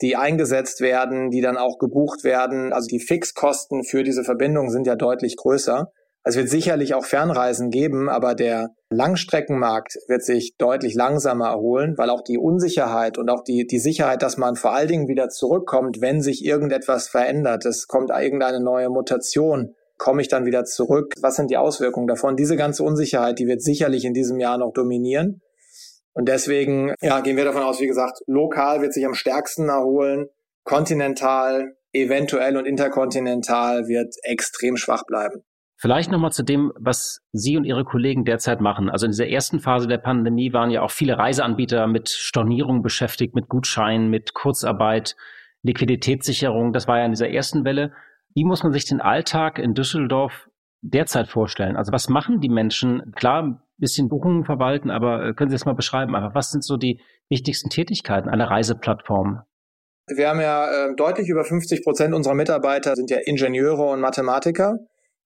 [0.00, 2.72] die eingesetzt werden, die dann auch gebucht werden.
[2.72, 5.90] Also die Fixkosten für diese Verbindungen sind ja deutlich größer.
[6.26, 12.08] Es wird sicherlich auch Fernreisen geben, aber der Langstreckenmarkt wird sich deutlich langsamer erholen, weil
[12.08, 16.00] auch die Unsicherheit und auch die, die Sicherheit, dass man vor allen Dingen wieder zurückkommt,
[16.00, 17.66] wenn sich irgendetwas verändert.
[17.66, 19.74] Es kommt irgendeine neue Mutation.
[19.98, 21.12] Komme ich dann wieder zurück?
[21.20, 22.36] Was sind die Auswirkungen davon?
[22.36, 25.42] Diese ganze Unsicherheit, die wird sicherlich in diesem Jahr noch dominieren.
[26.14, 30.28] Und deswegen, ja, gehen wir davon aus, wie gesagt, lokal wird sich am stärksten erholen.
[30.64, 35.44] Kontinental, eventuell und interkontinental wird extrem schwach bleiben.
[35.84, 38.88] Vielleicht nochmal zu dem, was Sie und Ihre Kollegen derzeit machen.
[38.88, 43.34] Also in dieser ersten Phase der Pandemie waren ja auch viele Reiseanbieter mit Stornierung beschäftigt,
[43.34, 45.14] mit Gutscheinen, mit Kurzarbeit,
[45.62, 46.72] Liquiditätssicherung.
[46.72, 47.92] Das war ja in dieser ersten Welle.
[48.34, 50.48] Wie muss man sich den Alltag in Düsseldorf
[50.80, 51.76] derzeit vorstellen?
[51.76, 53.12] Also was machen die Menschen?
[53.14, 56.14] Klar, ein bisschen Buchungen verwalten, aber äh, können Sie das mal beschreiben?
[56.14, 59.42] Aber was sind so die wichtigsten Tätigkeiten einer Reiseplattform?
[60.06, 64.78] Wir haben ja äh, deutlich über 50 Prozent unserer Mitarbeiter sind ja Ingenieure und Mathematiker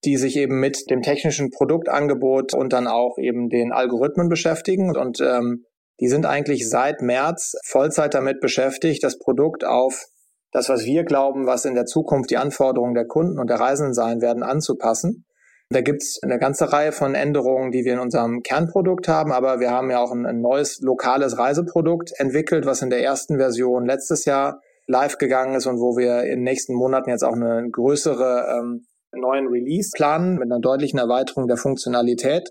[0.05, 4.95] die sich eben mit dem technischen Produktangebot und dann auch eben den Algorithmen beschäftigen.
[4.95, 5.65] Und ähm,
[5.99, 10.05] die sind eigentlich seit März Vollzeit damit beschäftigt, das Produkt auf
[10.51, 13.93] das, was wir glauben, was in der Zukunft die Anforderungen der Kunden und der Reisenden
[13.93, 15.25] sein werden, anzupassen.
[15.71, 19.69] Da gibt's eine ganze Reihe von Änderungen, die wir in unserem Kernprodukt haben, aber wir
[19.69, 24.25] haben ja auch ein, ein neues lokales Reiseprodukt entwickelt, was in der ersten Version letztes
[24.25, 28.57] Jahr live gegangen ist und wo wir in den nächsten Monaten jetzt auch eine größere
[28.57, 32.49] ähm, neuen Release planen mit einer deutlichen Erweiterung der Funktionalität,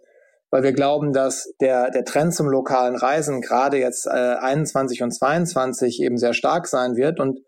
[0.51, 5.12] weil wir glauben, dass der, der Trend zum lokalen Reisen gerade jetzt äh, 21 und
[5.12, 7.40] 22 eben sehr stark sein wird und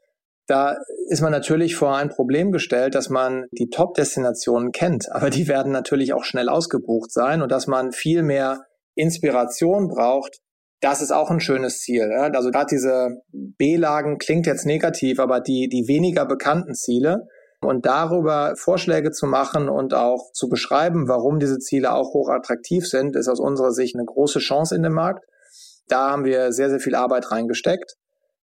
[0.51, 0.77] da
[1.09, 5.71] ist man natürlich vor ein Problem gestellt, dass man die Top-Destinationen kennt, aber die werden
[5.71, 8.65] natürlich auch schnell ausgebucht sein und dass man viel mehr
[8.97, 10.41] Inspiration braucht.
[10.81, 12.11] Das ist auch ein schönes Ziel.
[12.13, 17.29] Also gerade diese B-Lagen klingt jetzt negativ, aber die, die weniger bekannten Ziele,
[17.63, 22.87] und darüber Vorschläge zu machen und auch zu beschreiben, warum diese Ziele auch hoch attraktiv
[22.87, 25.25] sind, ist aus unserer Sicht eine große Chance in dem Markt.
[25.89, 27.97] Da haben wir sehr, sehr viel Arbeit reingesteckt.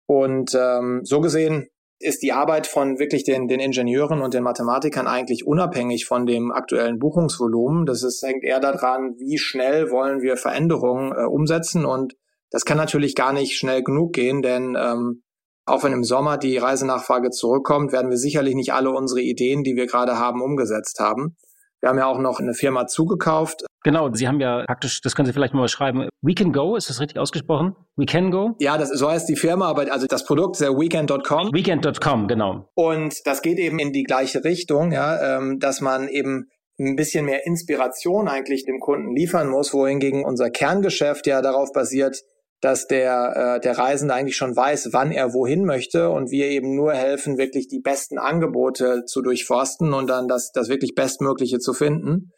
[0.06, 1.68] Und ähm, so gesehen
[2.00, 6.52] ist die Arbeit von wirklich den, den Ingenieuren und den Mathematikern eigentlich unabhängig von dem
[6.52, 7.86] aktuellen Buchungsvolumen.
[7.86, 11.86] Das ist, hängt eher daran, wie schnell wollen wir Veränderungen äh, umsetzen.
[11.86, 12.16] Und
[12.50, 15.24] das kann natürlich gar nicht schnell genug gehen, denn ähm,
[15.66, 19.76] auch wenn im Sommer die Reisenachfrage zurückkommt, werden wir sicherlich nicht alle unsere Ideen, die
[19.76, 21.36] wir gerade haben, umgesetzt haben.
[21.80, 25.26] Wir haben ja auch noch eine Firma zugekauft, Genau, Sie haben ja praktisch, das können
[25.26, 27.76] Sie vielleicht mal schreiben, We Can Go, ist das richtig ausgesprochen?
[27.98, 28.56] We Can Go?
[28.60, 31.50] Ja, das, so heißt die Firma, aber also das Produkt ist ja weekend.com.
[31.54, 32.70] Weekend.com, genau.
[32.76, 36.46] Und das geht eben in die gleiche Richtung, ja, ähm, dass man eben
[36.80, 42.24] ein bisschen mehr Inspiration eigentlich dem Kunden liefern muss, wohingegen unser Kerngeschäft ja darauf basiert,
[42.64, 46.76] dass der, äh, der Reisende eigentlich schon weiß, wann er wohin möchte und wir eben
[46.76, 51.74] nur helfen, wirklich die besten Angebote zu durchforsten und dann das, das wirklich Bestmögliche zu
[51.74, 52.32] finden.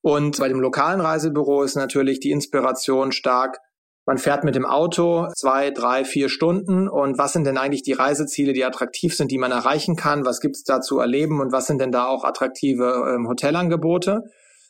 [0.00, 3.58] Und bei dem lokalen Reisebüro ist natürlich die Inspiration stark.
[4.06, 7.92] Man fährt mit dem Auto zwei, drei, vier Stunden und was sind denn eigentlich die
[7.92, 10.24] Reiseziele, die attraktiv sind, die man erreichen kann?
[10.24, 14.22] Was gibt es da zu erleben und was sind denn da auch attraktive ähm, Hotelangebote?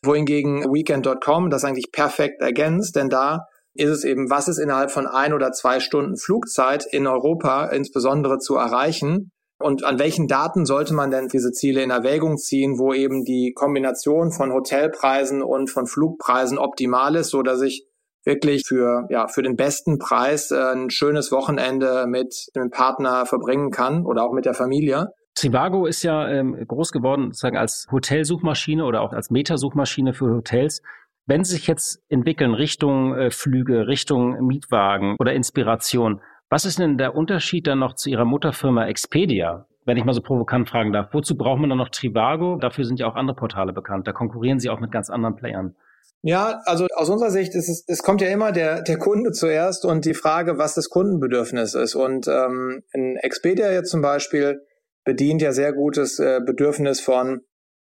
[0.02, 3.46] Wohingegen Weekend.com das eigentlich perfekt ergänzt, denn da
[3.78, 8.38] ist es eben, was ist innerhalb von ein oder zwei Stunden Flugzeit in Europa insbesondere
[8.38, 12.92] zu erreichen und an welchen Daten sollte man denn diese Ziele in Erwägung ziehen, wo
[12.92, 17.84] eben die Kombination von Hotelpreisen und von Flugpreisen optimal ist, so dass ich
[18.24, 23.70] wirklich für, ja, für den besten Preis äh, ein schönes Wochenende mit dem Partner verbringen
[23.70, 25.08] kann oder auch mit der Familie.
[25.34, 30.82] Trivago ist ja ähm, groß geworden, sozusagen als Hotelsuchmaschine oder auch als Metasuchmaschine für Hotels.
[31.28, 36.96] Wenn Sie sich jetzt entwickeln Richtung äh, Flüge, Richtung Mietwagen oder Inspiration, was ist denn
[36.96, 39.66] der Unterschied dann noch zu Ihrer Mutterfirma Expedia?
[39.84, 42.56] Wenn ich mal so provokant fragen darf, wozu braucht man dann noch Trivago?
[42.56, 44.06] Dafür sind ja auch andere Portale bekannt.
[44.06, 45.76] Da konkurrieren Sie auch mit ganz anderen Playern.
[46.22, 49.84] Ja, also aus unserer Sicht ist es, es kommt ja immer der, der Kunde zuerst
[49.84, 51.94] und die Frage, was das Kundenbedürfnis ist.
[51.94, 54.62] Und ähm, in Expedia jetzt zum Beispiel
[55.04, 57.42] bedient ja sehr gutes äh, Bedürfnis von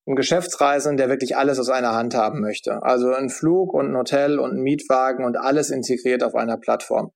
[0.06, 2.82] einem Geschäftsreisenden, der wirklich alles aus einer Hand haben möchte.
[2.82, 7.12] Also ein Flug und ein Hotel und ein Mietwagen und alles integriert auf einer Plattform.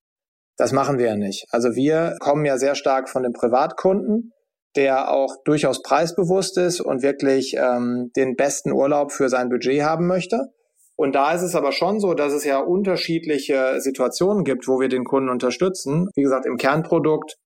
[0.57, 1.46] Das machen wir ja nicht.
[1.51, 4.33] Also wir kommen ja sehr stark von dem Privatkunden,
[4.77, 10.07] der auch durchaus preisbewusst ist und wirklich ähm, den besten Urlaub für sein Budget haben
[10.07, 10.53] möchte.
[10.96, 14.88] Und da ist es aber schon so, dass es ja unterschiedliche Situationen gibt, wo wir
[14.88, 16.09] den Kunden unterstützen.
[16.14, 17.37] Wie gesagt, im Kernprodukt,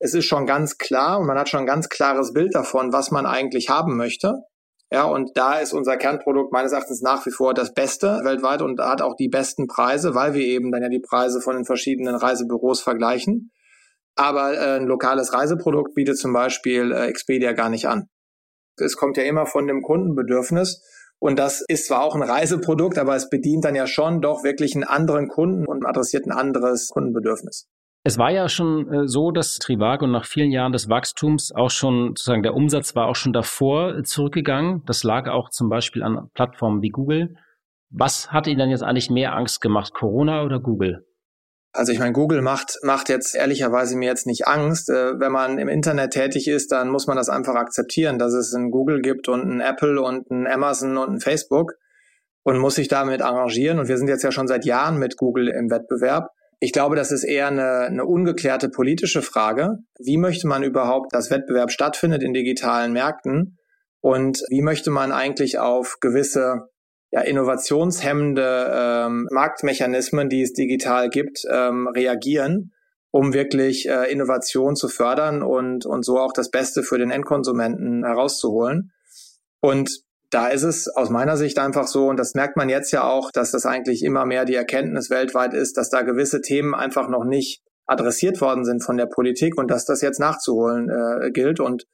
[0.00, 3.12] es ist schon ganz klar und man hat schon ein ganz klares Bild davon, was
[3.12, 4.42] man eigentlich haben möchte.
[4.92, 8.80] Ja, und da ist unser Kernprodukt meines Erachtens nach wie vor das Beste weltweit und
[8.80, 12.14] hat auch die besten Preise, weil wir eben dann ja die Preise von den verschiedenen
[12.14, 13.50] Reisebüros vergleichen.
[14.14, 18.08] Aber äh, ein lokales Reiseprodukt bietet zum Beispiel äh, Expedia gar nicht an.
[18.76, 20.82] Es kommt ja immer von dem Kundenbedürfnis.
[21.18, 24.74] Und das ist zwar auch ein Reiseprodukt, aber es bedient dann ja schon doch wirklich
[24.74, 27.68] einen anderen Kunden und adressiert ein anderes Kundenbedürfnis.
[28.06, 32.10] Es war ja schon äh, so, dass Trivago nach vielen Jahren des Wachstums auch schon,
[32.10, 34.84] sozusagen der Umsatz war auch schon davor äh, zurückgegangen.
[34.86, 37.34] Das lag auch zum Beispiel an Plattformen wie Google.
[37.90, 41.04] Was hat Ihnen dann jetzt eigentlich mehr Angst gemacht, Corona oder Google?
[41.72, 44.88] Also ich meine, Google macht, macht jetzt ehrlicherweise mir jetzt nicht Angst.
[44.88, 48.54] Äh, wenn man im Internet tätig ist, dann muss man das einfach akzeptieren, dass es
[48.54, 51.72] ein Google gibt und ein Apple und ein Amazon und ein Facebook
[52.44, 53.80] und muss sich damit arrangieren.
[53.80, 56.28] Und wir sind jetzt ja schon seit Jahren mit Google im Wettbewerb.
[56.58, 59.78] Ich glaube, das ist eher eine, eine ungeklärte politische Frage.
[59.98, 63.58] Wie möchte man überhaupt, dass Wettbewerb stattfindet in digitalen Märkten?
[64.00, 66.68] Und wie möchte man eigentlich auf gewisse
[67.10, 72.72] ja, innovationshemmende ähm, Marktmechanismen, die es digital gibt, ähm, reagieren,
[73.10, 78.04] um wirklich äh, Innovation zu fördern und, und so auch das Beste für den Endkonsumenten
[78.04, 78.92] herauszuholen.
[79.60, 83.04] Und da ist es aus meiner Sicht einfach so, und das merkt man jetzt ja
[83.04, 87.08] auch, dass das eigentlich immer mehr die Erkenntnis weltweit ist, dass da gewisse Themen einfach
[87.08, 91.60] noch nicht adressiert worden sind von der Politik und dass das jetzt nachzuholen äh, gilt.
[91.60, 91.86] Und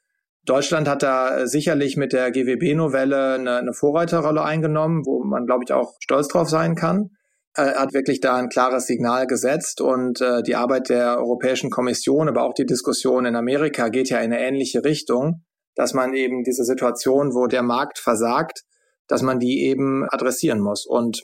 [0.44, 5.72] Deutschland hat da sicherlich mit der GWB-Novelle eine, eine Vorreiterrolle eingenommen, wo man, glaube ich,
[5.72, 7.10] auch stolz drauf sein kann.
[7.54, 12.28] Er hat wirklich da ein klares Signal gesetzt und äh, die Arbeit der Europäischen Kommission,
[12.28, 16.44] aber auch die Diskussion in Amerika geht ja in eine ähnliche Richtung dass man eben
[16.44, 18.62] diese Situation, wo der Markt versagt,
[19.08, 20.86] dass man die eben adressieren muss.
[20.86, 21.22] Und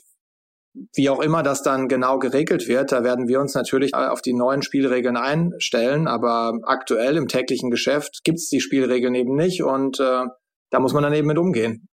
[0.95, 4.33] wie auch immer das dann genau geregelt wird, da werden wir uns natürlich auf die
[4.33, 6.07] neuen Spielregeln einstellen.
[6.07, 10.25] Aber aktuell im täglichen Geschäft gibt es die Spielregeln eben nicht und äh,
[10.69, 11.87] da muss man dann eben mit umgehen.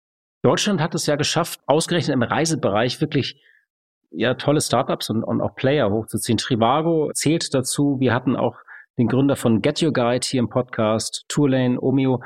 [0.42, 3.40] Deutschland hat es ja geschafft, ausgerechnet im Reisebereich wirklich
[4.10, 6.38] ja tolle Startups und, und auch Player hochzuziehen.
[6.38, 7.96] Trivago zählt dazu.
[8.00, 8.56] Wir hatten auch
[8.98, 12.22] den Gründer von Get Your Guide hier im Podcast, Tourlane, Omeo.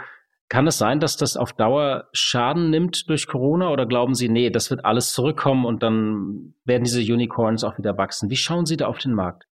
[0.49, 4.51] Kann es sein, dass das auf Dauer Schaden nimmt durch Corona oder glauben Sie, nee,
[4.51, 8.31] das wird alles zurückkommen und dann werden diese Unicorns auch wieder wachsen?
[8.31, 9.49] Wie schauen Sie da auf den Markt?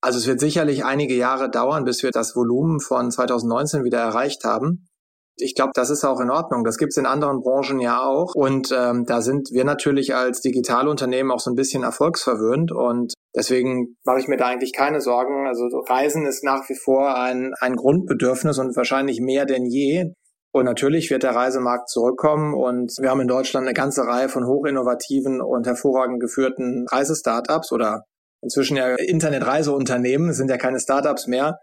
[0.00, 4.42] Also es wird sicherlich einige Jahre dauern, bis wir das Volumen von 2019 wieder erreicht
[4.42, 4.88] haben.
[5.36, 6.64] Ich glaube, das ist auch in Ordnung.
[6.64, 8.34] Das gibt es in anderen Branchen ja auch.
[8.34, 12.72] Und ähm, da sind wir natürlich als Digitalunternehmen auch so ein bisschen erfolgsverwöhnt.
[12.72, 15.46] Und deswegen mache ich mir da eigentlich keine Sorgen.
[15.46, 20.12] Also Reisen ist nach wie vor ein, ein Grundbedürfnis und wahrscheinlich mehr denn je.
[20.54, 24.46] Und natürlich wird der Reisemarkt zurückkommen und wir haben in Deutschland eine ganze Reihe von
[24.46, 28.04] hochinnovativen und hervorragend geführten Reisestartups oder
[28.42, 31.58] inzwischen ja Internetreiseunternehmen, sind ja keine Startups mehr.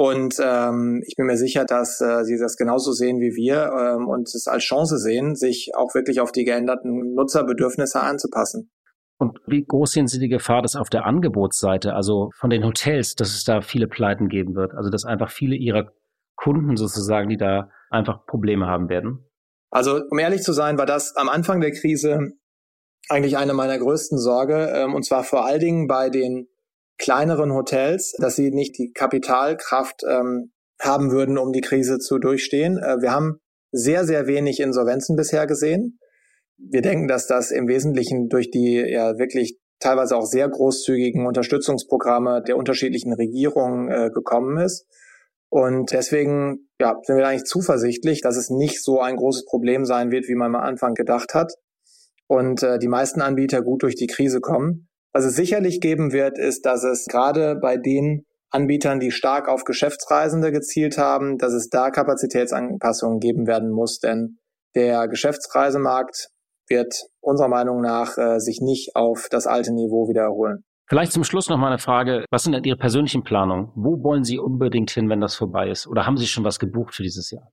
[0.00, 4.08] Und ähm, ich bin mir sicher, dass äh, sie das genauso sehen wie wir ähm,
[4.08, 8.70] und es als Chance sehen, sich auch wirklich auf die geänderten Nutzerbedürfnisse anzupassen.
[9.18, 13.14] Und wie groß sehen Sie die Gefahr, dass auf der Angebotsseite, also von den Hotels,
[13.14, 14.72] dass es da viele Pleiten geben wird?
[14.72, 15.92] Also dass einfach viele Ihrer
[16.34, 19.28] Kunden sozusagen, die da einfach Probleme haben werden?
[19.70, 22.32] Also um ehrlich zu sein, war das am Anfang der Krise
[23.10, 26.48] eigentlich eine meiner größten Sorge, ähm, und zwar vor allen Dingen bei den
[27.00, 32.78] kleineren Hotels, dass sie nicht die Kapitalkraft ähm, haben würden, um die Krise zu durchstehen.
[32.78, 33.40] Äh, wir haben
[33.72, 35.98] sehr, sehr wenig Insolvenzen bisher gesehen.
[36.58, 42.42] Wir denken, dass das im Wesentlichen durch die ja wirklich teilweise auch sehr großzügigen Unterstützungsprogramme
[42.46, 44.86] der unterschiedlichen Regierungen äh, gekommen ist.
[45.48, 50.10] Und deswegen ja, sind wir eigentlich zuversichtlich, dass es nicht so ein großes Problem sein
[50.10, 51.54] wird, wie man am Anfang gedacht hat.
[52.28, 54.89] Und äh, die meisten Anbieter gut durch die Krise kommen.
[55.12, 59.64] Was es sicherlich geben wird, ist, dass es gerade bei den Anbietern, die stark auf
[59.64, 63.98] Geschäftsreisende gezielt haben, dass es da Kapazitätsanpassungen geben werden muss.
[63.98, 64.38] Denn
[64.74, 66.28] der Geschäftsreisemarkt
[66.68, 70.64] wird unserer Meinung nach äh, sich nicht auf das alte Niveau wiederholen.
[70.88, 72.24] Vielleicht zum Schluss noch mal eine Frage.
[72.30, 73.70] Was sind denn Ihre persönlichen Planungen?
[73.76, 75.86] Wo wollen Sie unbedingt hin, wenn das vorbei ist?
[75.86, 77.52] Oder haben Sie schon was gebucht für dieses Jahr?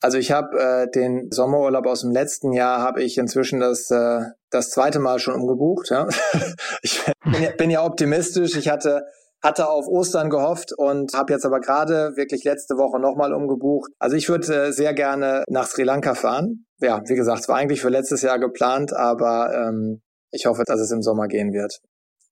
[0.00, 4.20] Also ich habe äh, den Sommerurlaub aus dem letzten Jahr habe ich inzwischen das äh,
[4.50, 5.90] das zweite Mal schon umgebucht.
[5.90, 6.08] Ja?
[6.82, 8.56] ich bin ja, bin ja optimistisch.
[8.56, 9.04] Ich hatte
[9.42, 13.90] hatte auf Ostern gehofft und habe jetzt aber gerade wirklich letzte Woche nochmal umgebucht.
[13.98, 16.66] Also ich würde äh, sehr gerne nach Sri Lanka fahren.
[16.80, 20.80] Ja, wie gesagt, es war eigentlich für letztes Jahr geplant, aber ähm, ich hoffe, dass
[20.80, 21.80] es im Sommer gehen wird.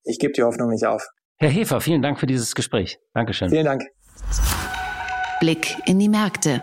[0.05, 1.09] Ich gebe die Hoffnung nicht auf.
[1.37, 2.99] Herr Hefer, vielen Dank für dieses Gespräch.
[3.15, 3.51] Dankeschön.
[3.51, 3.85] Vielen Dank.
[5.41, 6.63] Blick in die Märkte.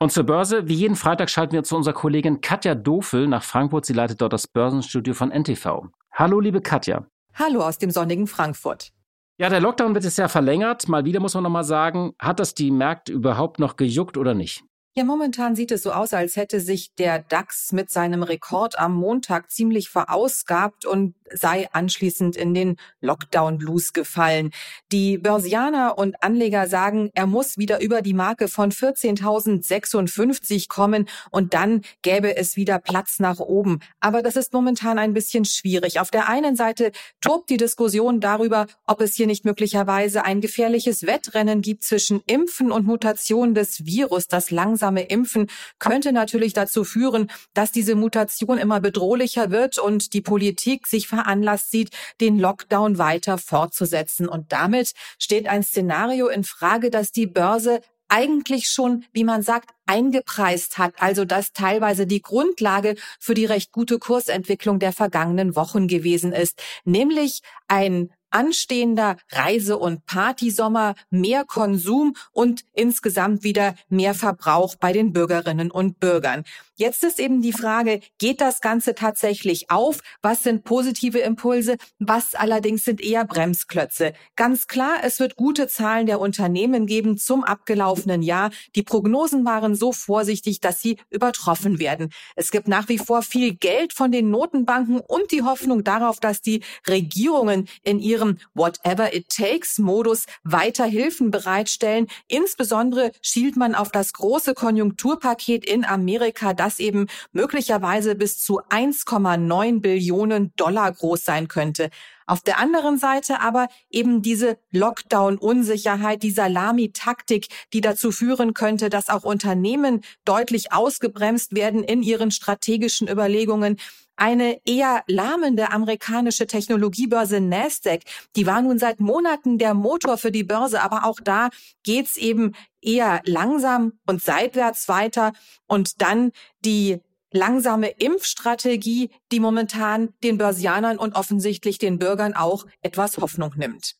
[0.00, 3.84] Und zur Börse, wie jeden Freitag schalten wir zu unserer Kollegin Katja Dofel nach Frankfurt.
[3.84, 5.88] Sie leitet dort das Börsenstudio von NTV.
[6.12, 7.06] Hallo, liebe Katja.
[7.34, 8.92] Hallo aus dem sonnigen Frankfurt.
[9.40, 10.88] Ja, der Lockdown wird jetzt ja verlängert.
[10.88, 14.62] Mal wieder muss man nochmal sagen, hat das die Märkte überhaupt noch gejuckt oder nicht?
[14.98, 18.96] Ja, momentan sieht es so aus, als hätte sich der DAX mit seinem Rekord am
[18.96, 24.50] Montag ziemlich verausgabt und sei anschließend in den Lockdown-Blues gefallen.
[24.90, 31.54] Die Börsianer und Anleger sagen, er muss wieder über die Marke von 14.056 kommen und
[31.54, 33.80] dann gäbe es wieder Platz nach oben.
[34.00, 36.00] Aber das ist momentan ein bisschen schwierig.
[36.00, 41.06] Auf der einen Seite tobt die Diskussion darüber, ob es hier nicht möglicherweise ein gefährliches
[41.06, 45.46] Wettrennen gibt zwischen Impfen und Mutation des Virus, das langsam langsame Impfen
[45.78, 51.70] könnte natürlich dazu führen, dass diese Mutation immer bedrohlicher wird und die Politik sich veranlasst
[51.70, 54.28] sieht, den Lockdown weiter fortzusetzen.
[54.28, 59.70] Und damit steht ein Szenario in Frage, dass die Börse eigentlich schon, wie man sagt,
[59.84, 65.88] eingepreist hat, also das teilweise die Grundlage für die recht gute Kursentwicklung der vergangenen Wochen
[65.88, 74.76] gewesen ist, nämlich ein anstehender Reise- und Partysommer, mehr Konsum und insgesamt wieder mehr Verbrauch
[74.76, 76.44] bei den Bürgerinnen und Bürgern.
[76.80, 79.98] Jetzt ist eben die Frage, geht das Ganze tatsächlich auf?
[80.22, 81.76] Was sind positive Impulse?
[81.98, 84.12] Was allerdings sind eher Bremsklötze?
[84.36, 88.52] Ganz klar, es wird gute Zahlen der Unternehmen geben zum abgelaufenen Jahr.
[88.76, 92.10] Die Prognosen waren so vorsichtig, dass sie übertroffen werden.
[92.36, 96.42] Es gibt nach wie vor viel Geld von den Notenbanken und die Hoffnung darauf, dass
[96.42, 102.06] die Regierungen in ihrem Whatever it takes Modus weiter Hilfen bereitstellen.
[102.28, 109.80] Insbesondere schielt man auf das große Konjunkturpaket in Amerika, das eben möglicherweise bis zu 1,9
[109.80, 111.88] Billionen Dollar groß sein könnte.
[112.26, 119.08] Auf der anderen Seite aber eben diese Lockdown-Unsicherheit, die Salami-Taktik, die dazu führen könnte, dass
[119.08, 123.78] auch Unternehmen deutlich ausgebremst werden in ihren strategischen Überlegungen.
[124.20, 128.00] Eine eher lahmende amerikanische Technologiebörse Nasdaq,
[128.34, 131.50] die war nun seit Monaten der Motor für die Börse, aber auch da
[131.84, 135.34] geht's eben eher langsam und seitwärts weiter.
[135.68, 136.32] Und dann
[136.64, 136.98] die
[137.32, 143.94] langsame Impfstrategie, die momentan den Börsianern und offensichtlich den Bürgern auch etwas Hoffnung nimmt.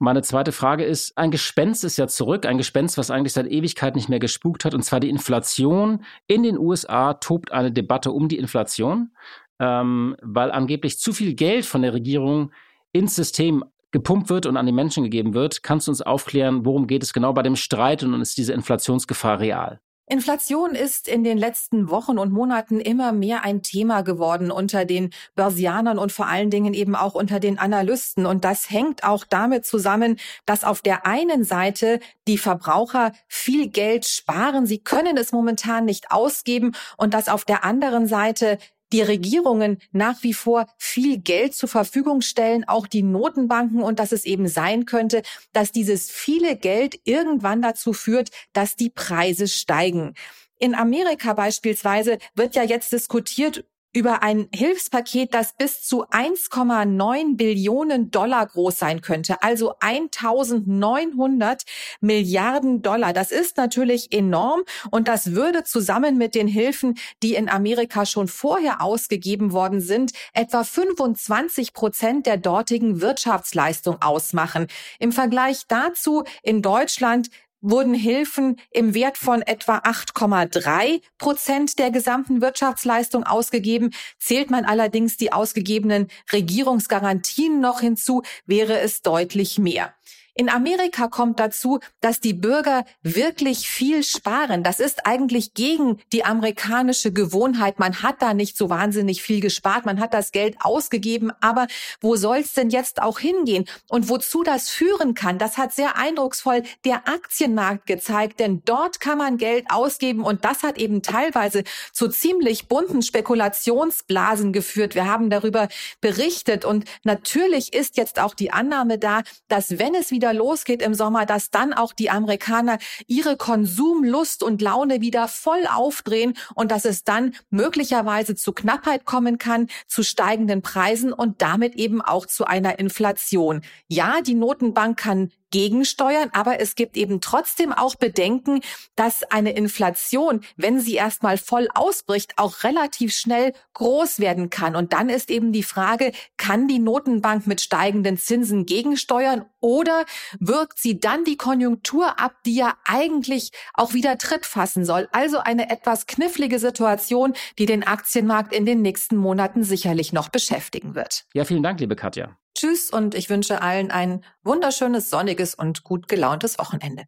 [0.00, 3.94] Meine zweite Frage ist, ein Gespenst ist ja zurück, ein Gespenst, was eigentlich seit Ewigkeit
[3.94, 6.04] nicht mehr gespukt hat, und zwar die Inflation.
[6.26, 9.12] In den USA tobt eine Debatte um die Inflation,
[9.60, 12.52] ähm, weil angeblich zu viel Geld von der Regierung
[12.92, 15.62] ins System gepumpt wird und an die Menschen gegeben wird.
[15.62, 19.38] Kannst du uns aufklären, worum geht es genau bei dem Streit und ist diese Inflationsgefahr
[19.38, 19.80] real?
[20.06, 25.10] Inflation ist in den letzten Wochen und Monaten immer mehr ein Thema geworden unter den
[25.34, 28.26] Börsianern und vor allen Dingen eben auch unter den Analysten.
[28.26, 34.04] Und das hängt auch damit zusammen, dass auf der einen Seite die Verbraucher viel Geld
[34.04, 34.66] sparen.
[34.66, 38.58] Sie können es momentan nicht ausgeben und dass auf der anderen Seite
[38.92, 44.12] die Regierungen nach wie vor viel Geld zur Verfügung stellen, auch die Notenbanken und dass
[44.12, 45.22] es eben sein könnte,
[45.52, 50.14] dass dieses viele Geld irgendwann dazu führt, dass die Preise steigen.
[50.58, 53.64] In Amerika beispielsweise wird ja jetzt diskutiert
[53.94, 61.62] über ein Hilfspaket, das bis zu 1,9 Billionen Dollar groß sein könnte, also 1900
[62.00, 63.12] Milliarden Dollar.
[63.12, 68.26] Das ist natürlich enorm und das würde zusammen mit den Hilfen, die in Amerika schon
[68.26, 74.66] vorher ausgegeben worden sind, etwa 25 Prozent der dortigen Wirtschaftsleistung ausmachen.
[74.98, 77.30] Im Vergleich dazu in Deutschland
[77.64, 83.94] wurden Hilfen im Wert von etwa 8,3 Prozent der gesamten Wirtschaftsleistung ausgegeben.
[84.18, 89.94] Zählt man allerdings die ausgegebenen Regierungsgarantien noch hinzu, wäre es deutlich mehr.
[90.36, 94.64] In Amerika kommt dazu, dass die Bürger wirklich viel sparen.
[94.64, 97.78] Das ist eigentlich gegen die amerikanische Gewohnheit.
[97.78, 99.86] Man hat da nicht so wahnsinnig viel gespart.
[99.86, 101.30] Man hat das Geld ausgegeben.
[101.40, 101.68] Aber
[102.00, 103.64] wo soll es denn jetzt auch hingehen?
[103.88, 108.40] Und wozu das führen kann, das hat sehr eindrucksvoll der Aktienmarkt gezeigt.
[108.40, 110.24] Denn dort kann man Geld ausgeben.
[110.24, 111.62] Und das hat eben teilweise
[111.92, 114.96] zu ziemlich bunten Spekulationsblasen geführt.
[114.96, 115.68] Wir haben darüber
[116.00, 116.64] berichtet.
[116.64, 120.94] Und natürlich ist jetzt auch die Annahme da, dass wenn es wieder wieder losgeht im
[120.94, 126.86] Sommer, dass dann auch die Amerikaner ihre Konsumlust und Laune wieder voll aufdrehen und dass
[126.86, 132.46] es dann möglicherweise zu Knappheit kommen kann, zu steigenden Preisen und damit eben auch zu
[132.46, 133.60] einer Inflation.
[133.86, 138.60] Ja, die Notenbank kann gegensteuern, aber es gibt eben trotzdem auch Bedenken,
[138.96, 144.74] dass eine Inflation, wenn sie erstmal voll ausbricht, auch relativ schnell groß werden kann.
[144.74, 150.06] Und dann ist eben die Frage, kann die Notenbank mit steigenden Zinsen gegensteuern oder
[150.40, 155.08] wirkt sie dann die Konjunktur ab, die ja eigentlich auch wieder Tritt fassen soll?
[155.12, 160.96] Also eine etwas knifflige Situation, die den Aktienmarkt in den nächsten Monaten sicherlich noch beschäftigen
[160.96, 161.26] wird.
[161.32, 162.36] Ja, vielen Dank, liebe Katja.
[162.56, 167.04] Tschüss und ich wünsche allen ein wunderschönes, sonniges und gut gelauntes Wochenende.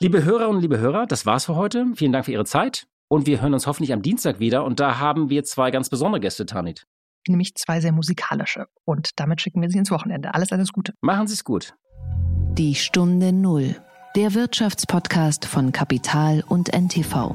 [0.00, 1.86] Liebe Hörerinnen und liebe Hörer, das war's für heute.
[1.94, 4.98] Vielen Dank für Ihre Zeit und wir hören uns hoffentlich am Dienstag wieder und da
[4.98, 6.86] haben wir zwei ganz besondere Gäste, Tanit.
[7.28, 10.34] Nämlich zwei sehr musikalische und damit schicken wir Sie ins Wochenende.
[10.34, 10.92] Alles, alles Gute.
[11.00, 11.74] Machen Sie es gut.
[12.58, 13.76] Die Stunde Null,
[14.16, 17.34] der Wirtschaftspodcast von Kapital und NTV.